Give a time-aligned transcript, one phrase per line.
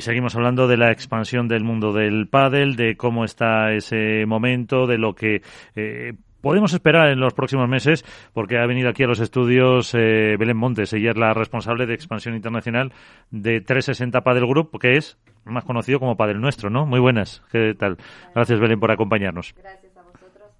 [0.00, 4.96] Seguimos hablando de la expansión del mundo del pádel, de cómo está ese momento, de
[4.96, 5.42] lo que
[5.74, 10.36] eh, podemos esperar en los próximos meses, porque ha venido aquí a los estudios eh,
[10.38, 10.92] Belén Montes.
[10.92, 12.92] Ella es la responsable de expansión internacional
[13.32, 16.86] de 360 Padel Group, que es más conocido como Padel Nuestro, ¿no?
[16.86, 17.42] Muy buenas.
[17.50, 17.96] ¿Qué tal?
[18.36, 19.52] Gracias, Belén, por acompañarnos.
[19.56, 20.52] Gracias a vosotros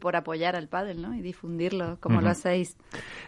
[0.00, 1.14] por, apoyar al pádel, ¿no?
[1.14, 2.78] Y difundirlo, como lo hacéis.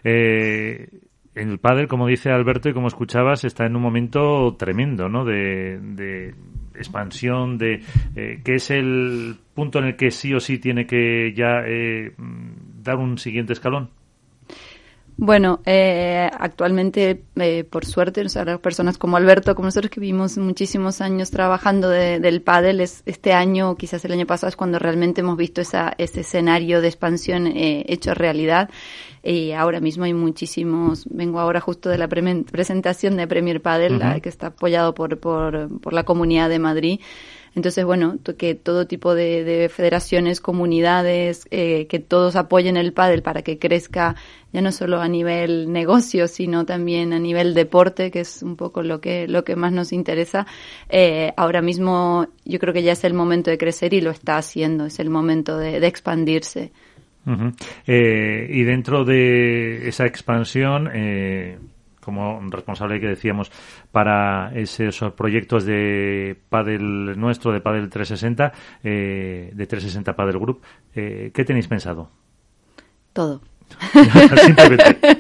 [0.03, 0.89] Eh,
[1.35, 5.25] el pádel, como dice Alberto y como escuchabas, está en un momento tremendo, ¿no?
[5.25, 6.35] De,
[6.75, 7.83] expansión, de
[8.17, 12.13] eh, que es el punto en el que sí o sí tiene que ya eh,
[12.83, 13.91] dar un siguiente escalón.
[15.17, 21.01] Bueno, eh, actualmente, eh, por suerte, las personas como Alberto, como nosotros que vivimos muchísimos
[21.01, 25.37] años trabajando del pádel, es, este año, quizás el año pasado, es cuando realmente hemos
[25.37, 28.71] visto esa, ese escenario de expansión eh, hecho realidad.
[29.23, 34.29] Y ahora mismo hay muchísimos, vengo ahora justo de la presentación de Premier Padel, que
[34.29, 37.01] está apoyado por, por, por la Comunidad de Madrid.
[37.55, 43.43] Entonces, bueno, que todo tipo de, federaciones, comunidades, eh, que todos apoyen el pádel para
[43.43, 44.17] que crezca
[44.53, 48.83] ya no solo a nivel negocio, sino también a nivel deporte, que es un poco
[48.83, 50.47] lo que, lo que más nos interesa.
[50.89, 54.37] Eh, ahora mismo yo creo que ya es el momento de crecer y lo está
[54.37, 56.73] haciendo, es el momento de, expandirse.
[57.87, 61.59] Eh, y dentro de esa expansión, eh,
[62.05, 63.51] como responsable que decíamos
[63.91, 68.53] para esos proyectos de Padel nuestro, de Padel 360,
[68.83, 70.63] eh, de 360 Padel Group.
[70.95, 72.11] Eh, ¿Qué tenéis pensado?
[73.13, 73.41] Todo.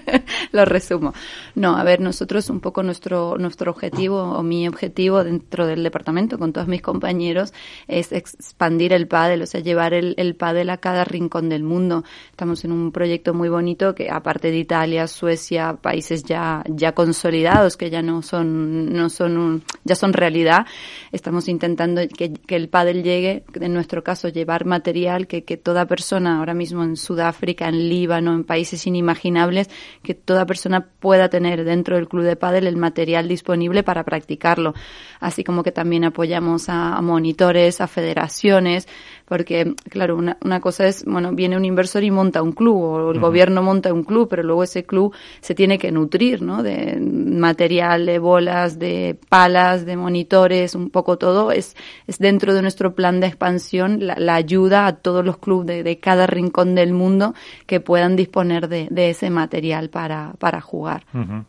[0.62, 1.12] Lo resumo.
[1.54, 6.38] No, a ver, nosotros un poco nuestro, nuestro objetivo o mi objetivo dentro del departamento
[6.38, 7.52] con todos mis compañeros
[7.88, 12.04] es expandir el pádel, o sea, llevar el, el pádel a cada rincón del mundo.
[12.30, 17.76] Estamos en un proyecto muy bonito que aparte de Italia, Suecia, países ya, ya consolidados
[17.76, 20.66] que ya no son, no son ya son realidad,
[21.12, 25.86] estamos intentando que, que el pádel llegue, en nuestro caso, llevar material que, que toda
[25.86, 29.70] persona ahora mismo en Sudáfrica, en Líbano, en países inimaginables,
[30.02, 34.74] que toda persona pueda tener dentro del club de pádel el material disponible para practicarlo.
[35.20, 38.88] Así como que también apoyamos a, monitores, a federaciones,
[39.26, 43.10] porque claro, una, una, cosa es, bueno, viene un inversor y monta un club, o
[43.12, 46.62] el gobierno monta un club, pero luego ese club se tiene que nutrir, ¿no?
[46.62, 51.52] De material, de bolas, de palas, de monitores, un poco todo.
[51.52, 55.98] Es, es dentro de nuestro plan de expansión la, ayuda a todos los clubes de,
[55.98, 57.34] cada rincón del mundo
[57.66, 61.04] que puedan disponer de, de ese material para, para jugar.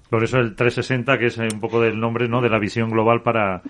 [0.10, 2.42] Por eso el 360, que es un poco del nombre, ¿no?
[2.42, 3.62] De la visión global para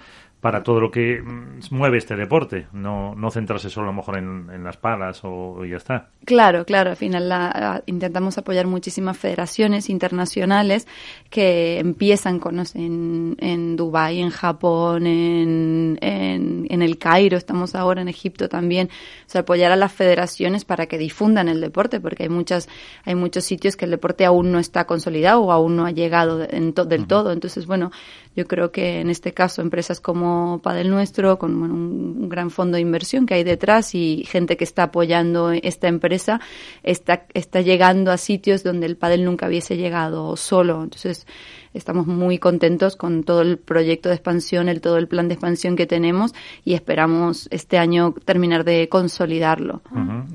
[0.44, 4.18] para todo lo que mm, mueve este deporte, no, no centrarse solo a lo mejor
[4.18, 6.09] en, las palas o, ya está.
[6.26, 10.86] Claro, claro, al final la, intentamos apoyar muchísimas federaciones internacionales
[11.30, 18.02] que empiezan con, en, en Dubái, en Japón, en, en, en, el Cairo, estamos ahora
[18.02, 18.90] en Egipto también,
[19.25, 22.68] o sea, apoyar a las federaciones para que difundan el deporte, porque hay muchas,
[23.06, 26.40] hay muchos sitios que el deporte aún no está consolidado o aún no ha llegado
[26.40, 27.92] del todo, entonces bueno,
[28.35, 32.81] yo creo que en este caso empresas como Padel Nuestro, con un, gran fondo de
[32.81, 36.41] inversión que hay detrás y gente que está apoyando esta empresa,
[36.81, 40.83] está, está llegando a sitios donde el Padel nunca hubiese llegado solo.
[40.83, 41.27] Entonces,
[41.73, 45.75] estamos muy contentos con todo el proyecto de expansión, el todo el plan de expansión
[45.75, 49.81] que tenemos y esperamos este año terminar de consolidarlo.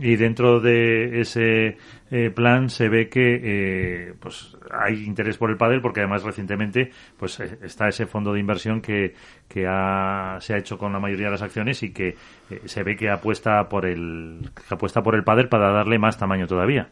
[0.00, 1.76] Y dentro de ese
[2.10, 6.90] eh, plan se ve que eh, pues hay interés por el pádel porque además recientemente
[7.16, 9.14] pues eh, está ese fondo de inversión que,
[9.48, 12.16] que ha, se ha hecho con la mayoría de las acciones y que
[12.64, 16.46] se ve que apuesta por el que apuesta por el pádel para darle más tamaño
[16.46, 16.90] todavía.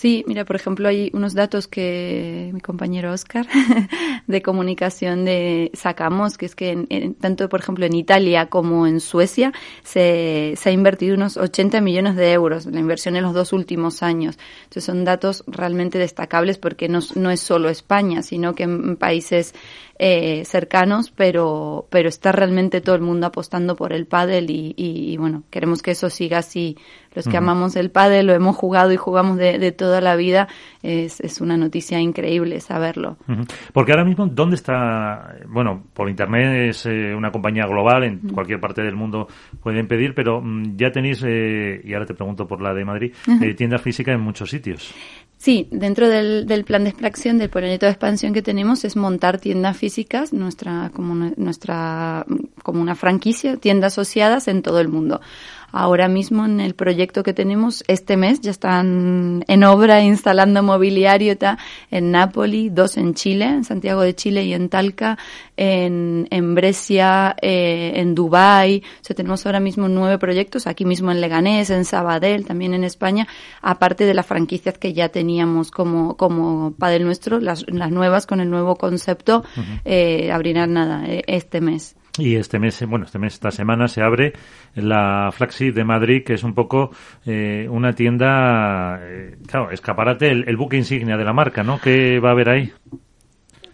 [0.00, 3.46] Sí, mira, por ejemplo, hay unos datos que mi compañero Oscar
[4.26, 9.00] de comunicación de sacamos, que es que en, tanto, por ejemplo, en Italia como en
[9.00, 9.52] Suecia
[9.82, 14.02] se, se ha invertido unos 80 millones de euros, la inversión en los dos últimos
[14.02, 14.38] años.
[14.62, 19.52] Entonces son datos realmente destacables porque no, no es solo España, sino que en países
[20.02, 25.18] eh, cercanos, pero, pero está realmente todo el mundo apostando por el pádel y, y,
[25.18, 26.78] bueno, queremos que eso siga así.
[27.14, 30.46] Los que amamos el pádel, lo hemos jugado y jugamos de, de toda la vida,
[30.82, 33.16] es, es, una noticia increíble saberlo.
[33.72, 35.34] Porque ahora mismo, ¿dónde está?
[35.48, 39.26] Bueno, por Internet es eh, una compañía global, en cualquier parte del mundo
[39.60, 43.12] pueden pedir, pero mm, ya tenéis, eh, y ahora te pregunto por la de Madrid,
[43.56, 44.94] tiendas físicas en muchos sitios.
[45.40, 49.38] Sí, dentro del, del, plan de expansión, del proyecto de expansión que tenemos es montar
[49.38, 52.26] tiendas físicas, nuestra, como nuestra,
[52.62, 55.22] como una franquicia, tiendas asociadas en todo el mundo.
[55.72, 61.36] Ahora mismo en el proyecto que tenemos, este mes ya están en obra instalando mobiliario
[61.90, 65.18] en Nápoli, dos en Chile, en Santiago de Chile y en Talca,
[65.56, 68.82] en, en Brescia, eh, en Dubái.
[69.00, 72.84] O sea, tenemos ahora mismo nueve proyectos, aquí mismo en Leganés, en Sabadell, también en
[72.84, 73.28] España,
[73.62, 78.40] aparte de las franquicias que ya teníamos como, como Padel Nuestro, las, las nuevas con
[78.40, 79.44] el nuevo concepto,
[79.84, 81.96] eh, abrirán nada, eh, este mes.
[82.18, 84.32] Y este mes, bueno, este mes, esta semana se abre
[84.74, 86.90] la Flaxi de Madrid, que es un poco
[87.24, 91.80] eh, una tienda, eh, claro, escaparate, el, el, buque insignia de la marca, ¿no?
[91.80, 92.72] ¿Qué va a haber ahí?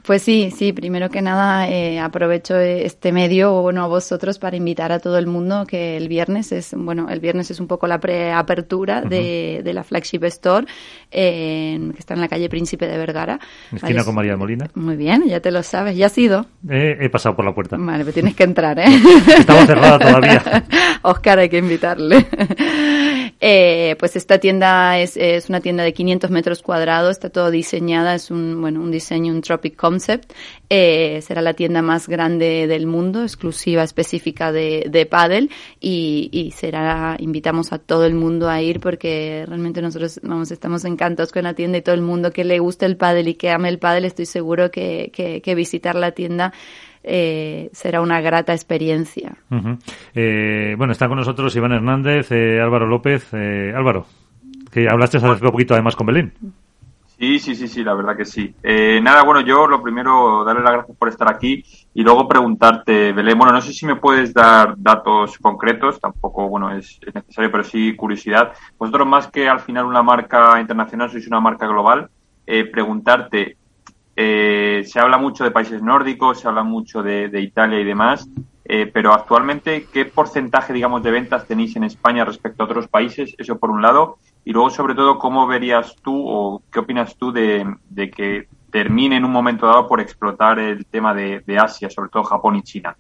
[0.07, 4.93] Pues sí, sí, primero que nada eh, aprovecho este medio, bueno, a vosotros para invitar
[4.93, 7.99] a todo el mundo que el viernes es, bueno, el viernes es un poco la
[7.99, 10.67] preapertura de, de, la Flagship Store,
[11.11, 13.41] que está en la calle Príncipe de Vergara.
[13.73, 14.71] Esquina con María de Molina.
[14.75, 16.47] Muy bien, ya te lo sabes, ya has ido.
[16.71, 17.77] Eh, he pasado por la puerta.
[17.77, 18.87] Vale, pero tienes que entrar, ¿eh?
[19.39, 20.65] Estamos cerrada todavía.
[21.03, 22.27] Oscar, hay que invitarle.
[23.41, 28.15] Eh, pues esta tienda es, es, una tienda de 500 metros cuadrados, está todo diseñada,
[28.15, 30.33] es un, bueno, un diseño, un Tropic Concept.
[30.71, 35.49] Eh, será la tienda más grande del mundo, exclusiva, específica de, de paddle
[35.81, 40.85] y, y, será, invitamos a todo el mundo a ir porque realmente nosotros, vamos, estamos
[40.85, 43.51] encantados con la tienda y todo el mundo que le guste el paddle y que
[43.51, 46.53] ame el paddle, estoy seguro que, que, que visitar la tienda
[47.07, 49.37] eh, será una grata experiencia.
[49.51, 49.79] Uh -huh.
[50.15, 53.29] eh, bueno, está con nosotros Iván Hernández, eh, Álvaro López.
[53.33, 54.07] Eh, Álvaro,
[54.71, 56.33] que hablaste hace un poquito además con Belén.
[57.19, 58.55] Sí, sí, sí, sí, la verdad que sí.
[58.63, 61.65] Eh, nada, bueno, yo lo primero, darle las gracias por estar aquí
[61.95, 66.71] y luego preguntarte, Belén, bueno, no sé si me puedes dar datos concretos, tampoco, bueno,
[66.77, 68.53] es, es necesario, pero sí curiosidad.
[68.77, 72.11] Vosotros más que al final una marca internacional, sois una marca global,
[72.47, 73.57] eh, preguntarte,
[74.17, 78.29] eh, se habla mucho de países nórdicos, se habla mucho de, Italia y demás,
[78.65, 83.35] eh, pero actualmente, ¿qué porcentaje, digamos, de ventas tenéis en España respecto a otros países?
[83.37, 84.17] Eso por un lado.
[84.45, 87.77] Y luego, sobre todo, ¿cómo verías tú o qué opinas tú de,
[88.15, 92.57] que termine en un momento dado por explotar el tema de Asia, sobre todo Japón
[92.57, 92.97] y China?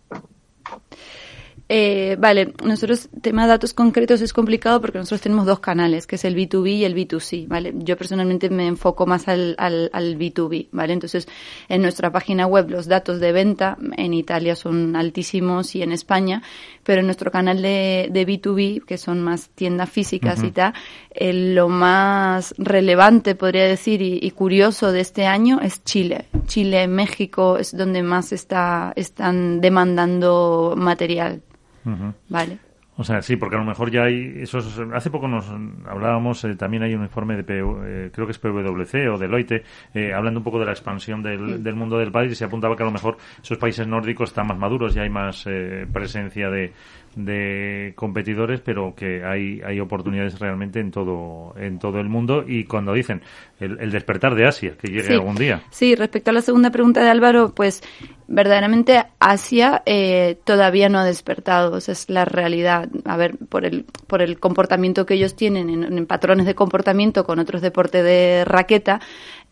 [1.68, 6.14] Eh, vale, nosotros, tema de datos concretos es complicado porque nosotros tenemos dos canales, que
[6.14, 7.74] es el B2B y el B2C, ¿vale?
[7.78, 10.92] Yo personalmente me enfoco más al, al, al, B2B, ¿vale?
[10.92, 11.26] Entonces,
[11.68, 16.40] en nuestra página web los datos de venta en Italia son altísimos y en España,
[16.84, 20.48] pero en nuestro canal de, de B2B, que son más tiendas físicas uh -huh.
[20.48, 20.72] y tal,
[21.10, 26.26] eh, lo más relevante, podría decir, y, y, curioso de este año es Chile.
[26.46, 31.42] Chile, México es donde más está, están demandando material.
[31.86, 32.14] Uh -huh.
[32.28, 32.58] Vale.
[32.98, 34.80] O sea, sí, porque a lo mejor ya hay esos.
[34.94, 35.46] Hace poco nos
[35.86, 40.14] hablábamos, eh, también hay un informe de eh, creo que es PwC o Deloitte, eh,
[40.14, 42.82] hablando un poco de la expansión del, del, mundo del país y se apuntaba que
[42.82, 46.72] a lo mejor esos países nórdicos están más maduros y hay más eh, presencia de,
[47.16, 52.44] de competidores, pero que hay, hay oportunidades realmente en todo, en todo el mundo.
[52.46, 53.22] Y cuando dicen
[53.58, 55.12] el, el despertar de Asia, que llegue sí.
[55.14, 55.62] algún día.
[55.70, 57.82] Sí, respecto a la segunda pregunta de Álvaro, pues
[58.28, 62.88] verdaderamente Asia eh, todavía no ha despertado, esa es la realidad.
[63.06, 67.24] A ver, por el, por el comportamiento que ellos tienen en, en patrones de comportamiento
[67.24, 69.00] con otros deportes de raqueta,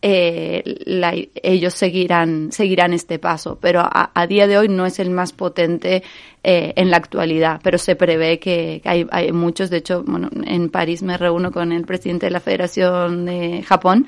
[0.07, 4.99] eh, la, ellos seguirán, seguirán este paso, pero a, a, día de hoy no es
[4.99, 6.03] el más potente
[6.43, 10.29] eh, en la actualidad, pero se prevé que, que hay, hay, muchos, de hecho, bueno,
[10.45, 14.07] en París me reúno con el presidente de la Federación de Japón,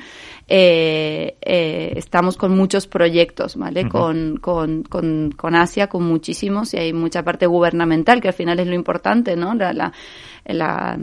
[0.48, 3.82] eh, eh, estamos con muchos proyectos, ¿vale?
[3.82, 3.90] Uh -huh.
[3.90, 8.60] con, con, con, con, Asia, con muchísimos, y hay mucha parte gubernamental, que al final
[8.60, 9.54] es lo importante, ¿no?
[9.54, 9.92] La, la,
[10.44, 10.98] la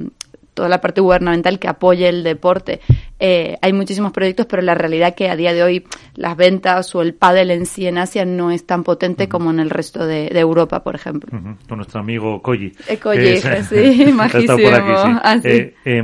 [0.54, 2.80] toda la parte gubernamental que apoye el deporte.
[3.26, 7.02] Eh, hay muchísimos proyectos, pero la realidad que a día de hoy las ventas o
[7.02, 9.30] el pádel en sí en Asia no es tan potente uh -huh.
[9.30, 11.30] como en el resto de, de Europa, por ejemplo.
[11.32, 11.58] Uh -huh.
[11.70, 12.74] Con nuestro amigo Koji.
[12.86, 14.58] Eh, Koji, es, sí, majísimo.
[14.58, 15.20] Por aquí, sí.
[15.24, 15.48] ah, sí.
[15.48, 16.04] Eh, eh,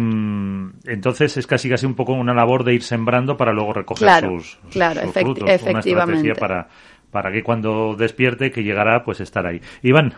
[0.86, 4.40] entonces es casi casi un poco una labor de ir sembrando para luego recoger claro,
[4.40, 5.50] sus, claro, sus efect frutos.
[5.50, 6.32] efectivamente.
[6.32, 6.70] Una para,
[7.12, 9.60] para que cuando despierte, que llegará, pues estar ahí.
[9.84, 10.14] Iván.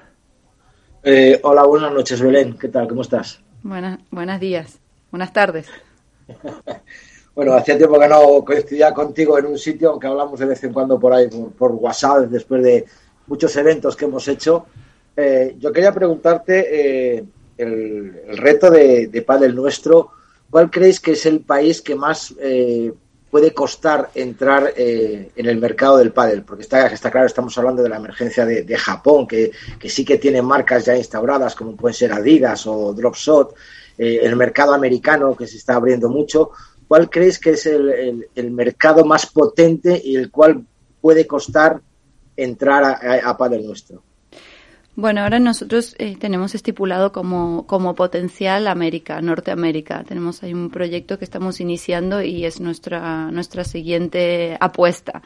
[1.04, 2.56] Eh, hola, buenas noches, Belén.
[2.60, 2.88] ¿Qué tal?
[2.88, 3.42] ¿Cómo estás?
[3.64, 4.80] Buenas, buenos días.
[5.10, 5.68] Buenas tardes.
[7.36, 10.74] bueno, hacía tiempo que no coincidía contigo en un sitio, aunque hablamos de vez en
[10.74, 12.86] cuando por ahí, por, WhatsApp, después de
[13.28, 14.66] muchos eventos que hemos hecho.
[15.16, 17.24] Eh, yo quería preguntarte eh,
[17.58, 20.12] el, reto de, de Padel nuestro.
[20.50, 22.92] ¿Cuál creéis que es el país que más eh,
[23.32, 27.88] puede costar entrar en el mercado del pádel, porque está, está claro, estamos hablando de
[27.88, 31.96] la emergencia de, de Japón, que, que, sí que tiene marcas ya instauradas, como pueden
[31.96, 33.56] ser Adidas o Dropshot,
[34.02, 36.50] eh, el mercado americano que se está abriendo mucho.
[36.88, 40.66] ¿Cuál crees que es el, mercado más potente y el cual
[41.00, 41.82] puede costar
[42.36, 44.02] entrar a, a, nuestro?
[44.96, 50.04] Bueno, ahora nosotros eh, tenemos estipulado como, como potencial América, Norteamérica.
[50.04, 55.22] Tenemos ahí un proyecto que estamos iniciando y es nuestra, nuestra siguiente apuesta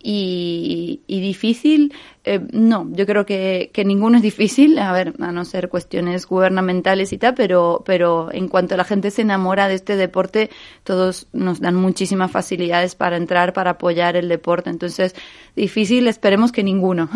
[0.00, 1.92] y, difícil,
[2.24, 6.26] eh, no, yo creo que, que, ninguno es difícil, a ver, a no ser cuestiones
[6.26, 10.50] gubernamentales y tal, pero, pero en cuanto la gente se enamora de este deporte,
[10.84, 14.70] todos nos dan muchísimas facilidades para entrar, para apoyar el deporte.
[14.70, 15.16] Entonces,
[15.56, 17.10] difícil, esperemos que ninguno.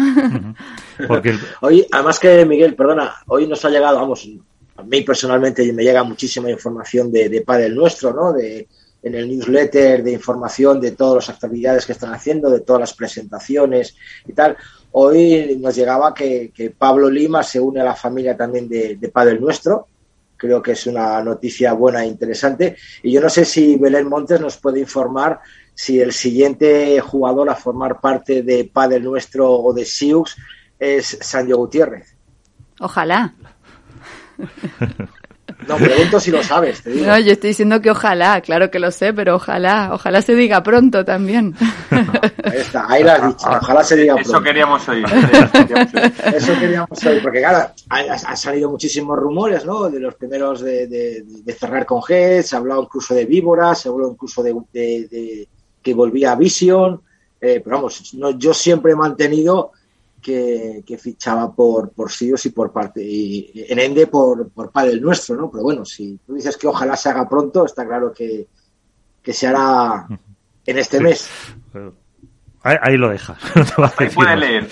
[1.07, 1.39] Porque...
[1.61, 4.29] Hoy, además que, Miguel, perdona, hoy nos ha llegado, vamos,
[4.77, 8.33] a mí personalmente me llega muchísima información de, de Padre Nuestro, ¿no?
[8.33, 8.67] De,
[9.03, 12.95] en el newsletter de información de todas las actividades que están haciendo, de todas las
[12.95, 14.57] presentaciones y tal.
[14.93, 19.39] Hoy nos llegaba que, Pablo Lima se une a la familia también de, de Padre
[19.39, 19.87] Nuestro.
[20.37, 22.77] Creo que es una noticia buena e interesante.
[23.03, 25.41] Y yo no sé si Belén Montes nos puede informar
[25.75, 30.37] si el siguiente jugador a formar parte de Padre Nuestro o de Siux
[30.79, 32.17] es Sancho Gutiérrez.
[32.81, 33.35] Ojalá.
[35.69, 37.07] No, pregunto si lo sabes, te digo.
[37.07, 40.63] No, yo estoy diciendo que ojalá, claro que lo sé, pero ojalá, ojalá se diga
[40.63, 41.55] pronto también.
[42.45, 44.31] ahí está, ahí lo has dicho, ojalá se diga pronto.
[44.31, 45.05] Eso queríamos oír.
[46.35, 49.89] Eso queríamos oír, porque claro, han salido muchísimos rumores, ¿no?
[49.89, 53.89] De los primeros de, de, cerrar con G, se ha hablado incluso de víboras, se
[53.89, 55.49] ha hablado incluso de, de
[55.83, 57.01] que volvía a Vision,
[57.41, 59.73] eh, pero vamos, no, yo siempre he mantenido
[60.23, 65.37] que, fichaba por, por Sios y por parte, y en Ende por, por padre nuestro,
[65.37, 65.51] ¿no?
[65.51, 68.49] Pero bueno, si tú dices que ojalá se haga pronto, está claro que,
[69.23, 70.07] que se hará
[70.65, 71.29] en este mes.
[72.65, 73.39] Ahí, lo dejas.
[74.15, 74.69] puede leer.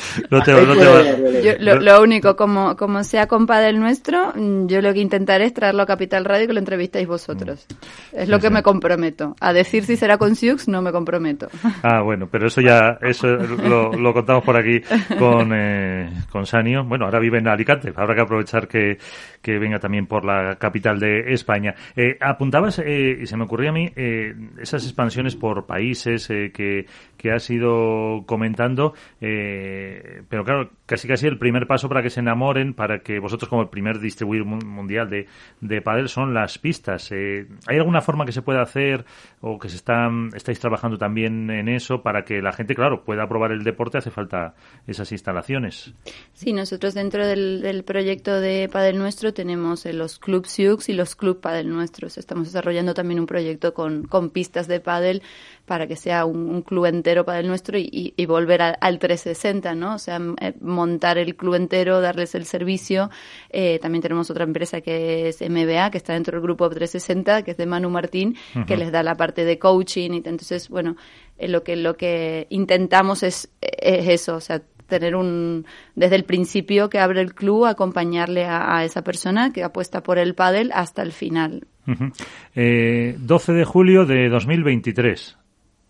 [1.61, 5.83] lo, único, como, como sea compadre el nuestro, mm, yo lo que intentaré es traerlo
[5.83, 7.67] a Capital Radio y que lo entrevistéis vosotros.
[7.69, 8.19] Mm.
[8.21, 9.35] Es lo que me comprometo.
[9.41, 11.49] A decir si será con Siux no me comprometo.
[11.83, 14.81] Ah, bueno, pero eso ya eso lo, contamos por aquí
[15.19, 16.85] con, eh, con Sanio.
[16.85, 17.93] Bueno, ahora vive en Alicante.
[17.97, 18.99] Habrá que aprovechar que,
[19.43, 21.75] que venga también por la capital de España.
[21.97, 26.87] Eh, apuntabas, eh, y se me ocurrió a mí, eh, esas expansiones por países que,
[27.21, 32.73] que has ido comentando, pero claro, casi casi el primer paso para que se enamoren,
[32.73, 35.27] para que vosotros como el primer distribuidor mundial de,
[35.61, 37.13] de Padel son las pistas.
[37.13, 39.05] ¿Hay alguna forma que se pueda hacer
[39.41, 43.29] o que se están, estáis trabajando también en eso para que la gente, claro, pueda
[43.29, 43.99] probar el deporte?
[43.99, 44.55] Hace falta
[44.87, 45.93] esas instalaciones.
[46.33, 51.17] Sí, nosotros dentro del, del proyecto de Padel Nuestro tenemos los Club Sioux y los
[51.17, 52.17] Club Padel nuestros.
[52.17, 55.23] Estamos desarrollando también un proyecto con, con pistas de pádel
[55.67, 59.95] para que sea un, club entero padel nuestro y, y, volver al 360, ¿no?
[59.95, 63.11] O sea, eh, montar el club entero, darles el servicio.
[63.51, 67.53] Eh, también tenemos otra empresa que es MBA, que está dentro del grupo 360, que
[67.53, 68.37] es de Manu Martín,
[68.67, 70.13] que les da la parte de coaching.
[70.13, 70.97] Y entonces, bueno,
[71.39, 75.65] eh, lo que lo que intentamos es, es eso, o sea, tener un,
[75.95, 80.35] desde el principio que abre el club, acompañarle a, esa persona que apuesta por el
[80.35, 81.67] pádel hasta el final.
[81.87, 82.13] 12
[82.55, 85.39] eh, de julio de 2023,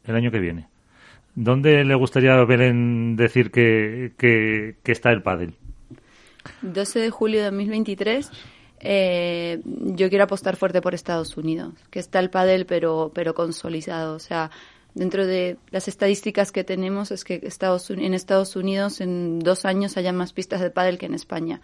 [0.05, 0.69] el año que viene.
[1.35, 5.55] ¿Dónde le gustaría a Belén decir que, que, está el pádel?
[6.63, 8.31] 12 de julio de 2023.
[8.81, 14.15] Eh, yo quiero apostar fuerte por Estados Unidos, que está el pádel pero pero consolidado,
[14.15, 14.51] o sea,
[14.95, 19.97] dentro de las estadísticas que tenemos es que Estados, en Estados Unidos en dos años
[19.97, 21.61] haya más pistas de pádel que en España.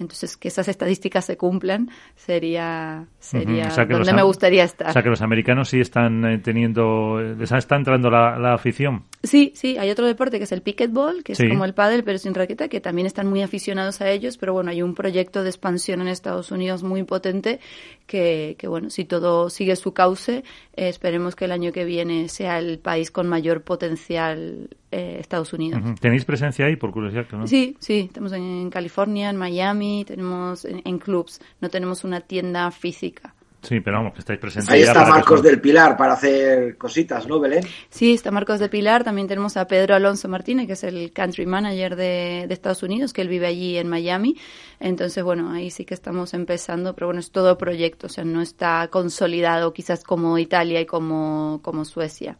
[0.00, 4.88] Entonces, que esas estadísticas se cumplan sería, sería donde me gustaría estar.
[4.88, 9.04] O sea, que los americanos sí están eh, teniendo, les está entrando la, la, afición.
[9.22, 12.18] Sí, sí, hay otro deporte que es el pickleball, que es como el pádel, pero
[12.18, 15.50] sin raqueta, que también están muy aficionados a ellos, pero bueno, hay un proyecto de
[15.50, 17.60] expansión en Estados Unidos muy potente
[18.06, 22.28] que, que bueno, si todo sigue su cauce, eh, esperemos que el año que viene
[22.28, 25.80] sea el país con mayor potencial eh, Estados Unidos.
[26.00, 27.24] ¿Tenéis presencia ahí, por curiosidad?
[27.32, 27.46] ¿no?
[27.46, 33.34] Sí, sí, estamos en California, en Miami, tenemos en, clubs, no tenemos una tienda física.
[33.62, 34.70] Sí, pero vamos, que estáis presentes.
[34.70, 37.62] Ahí está Marcos del Pilar para hacer cositas, ¿no, Belén?
[37.90, 39.04] Sí, está Marcos del Pilar.
[39.04, 43.12] También tenemos a Pedro Alonso Martínez, que es el country manager de, de, Estados Unidos,
[43.12, 44.36] que él vive allí en Miami.
[44.80, 48.40] Entonces, bueno, ahí sí que estamos empezando, pero bueno, es todo proyecto, o sea, no
[48.40, 52.38] está consolidado quizás como Italia y como, como Suecia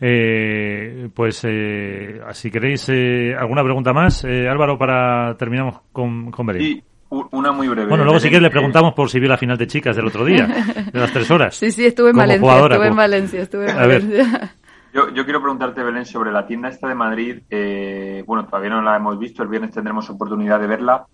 [0.00, 6.46] eh, pues eh, si queréis eh, alguna pregunta más, eh, Álvaro, para terminamos con, con
[6.58, 7.88] Sí, una muy breve.
[7.88, 10.24] Bueno, luego si quieres le preguntamos por si vio la final de chicas del otro
[10.24, 10.46] día,
[10.92, 11.56] de las tres horas.
[11.58, 14.54] Sí, sí, estuve en Valencia, estuve en Valencia, estuve en Valencia.
[14.92, 17.42] Yo, yo, quiero preguntarte, Belén, sobre la tienda esta de Madrid.
[17.50, 21.06] Eh, bueno, todavía no la hemos visto, el viernes tendremos oportunidad de verla,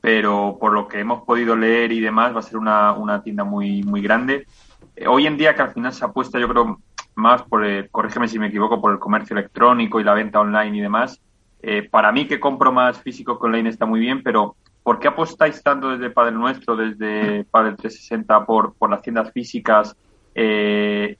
[0.00, 3.44] pero por lo que hemos podido leer y demás, va a ser una, una tienda
[3.44, 4.46] muy, muy grande.
[5.06, 6.80] hoy en día, que al final se apuesta, yo creo,
[7.20, 10.76] más por, el, corrígeme si me equivoco, por el comercio electrónico y la venta online
[10.76, 11.20] y demás.
[11.62, 15.08] eh, para mí que compro más físico que online está muy bien, pero ¿por qué
[15.08, 19.94] apostáis tanto desde Padel Nuestro, desde Padel 360 por, por las tiendas físicas?
[20.34, 21.18] Eh,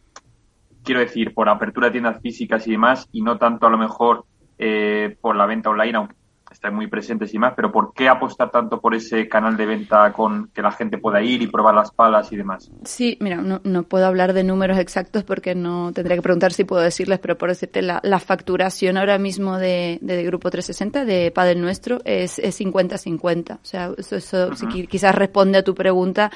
[0.83, 4.25] quiero decir, por apertura de tiendas físicas y demás, y no tanto a lo mejor
[4.59, 6.15] eh, por la venta online, aunque
[6.61, 10.13] están muy presentes y más, pero ¿por qué apostar tanto por ese canal de venta
[10.13, 12.71] con que la gente pueda ir y probar las palas y demás?
[12.85, 16.65] Sí, mira, no, no puedo hablar de números exactos porque no tendría que preguntar si
[16.65, 21.31] puedo decirles, pero por decirte, la, la facturación ahora mismo de, de, Grupo 360, de
[21.31, 23.55] Padel Nuestro, es 50-50.
[23.55, 26.31] O sea, eso, eso si quizás responde a tu pregunta,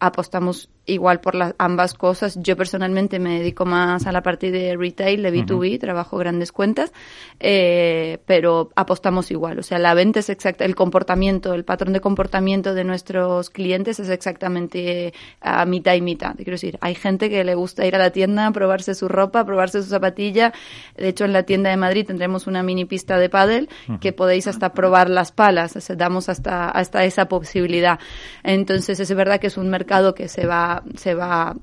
[0.00, 2.38] apostamos igual por las ambas cosas.
[2.40, 6.92] Yo personalmente me dedico más a la parte de retail, de B2B, trabajo grandes cuentas,
[7.40, 9.58] eh, pero apostamos igual.
[9.58, 14.00] O sea, la venta es exacta, el comportamiento, el patrón de comportamiento de nuestros clientes
[14.00, 16.34] es exactamente a mitad y mitad.
[16.36, 19.82] Quiero decir, hay gente que le gusta ir a la tienda, probarse su ropa, probarse
[19.82, 20.52] su zapatilla.
[20.96, 23.68] De hecho, en la tienda de Madrid tendremos una mini pista de pádel
[24.00, 25.76] que podéis hasta probar las palas.
[25.76, 27.98] O sea, damos hasta, hasta esa posibilidad.
[28.42, 31.56] Entonces, es verdad que es un mercado que se va se va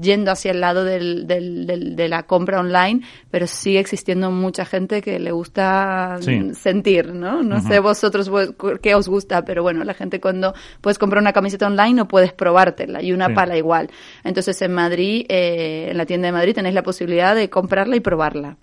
[0.00, 3.00] yendo hacia el lado del, del, de la compra online,
[3.30, 6.18] pero sigue existiendo mucha gente que le gusta
[6.52, 7.42] sentir, ¿no?
[7.42, 8.30] No sé vosotros
[8.82, 12.32] qué os gusta, pero bueno, la gente cuando puedes comprar una camiseta online no puedes
[12.32, 13.88] probártela y una pala igual.
[14.24, 18.00] Entonces en Madrid, eh, en la tienda de Madrid tenéis la posibilidad de comprarla y
[18.00, 18.56] probarla.